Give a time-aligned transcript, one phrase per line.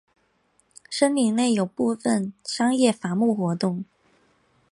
[0.89, 3.85] 森林内有部分商业伐木活动。